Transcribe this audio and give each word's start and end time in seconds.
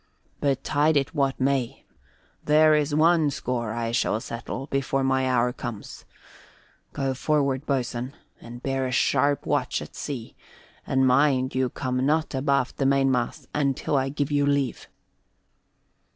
Betide 0.39 0.97
it 0.97 1.13
what 1.13 1.39
may, 1.39 1.85
there 2.43 2.73
is 2.73 2.95
one 2.95 3.29
score 3.29 3.71
I 3.73 3.91
shall 3.91 4.19
settle 4.19 4.65
before 4.65 5.03
my 5.03 5.29
hour 5.29 5.53
comes. 5.53 6.05
Go 6.91 7.13
forward, 7.13 7.67
boatswain, 7.67 8.13
and 8.41 8.63
bear 8.63 8.87
a 8.87 8.91
sharp 8.91 9.45
watch 9.45 9.79
at 9.79 9.95
sea, 9.95 10.35
and 10.87 11.05
mind 11.05 11.53
you 11.53 11.69
come 11.69 12.03
not 12.03 12.33
abaft 12.33 12.77
the 12.77 12.85
mainmast 12.87 13.47
until 13.53 13.95
I 13.95 14.09
give 14.09 14.31
you 14.31 14.43
leave." 14.43 14.87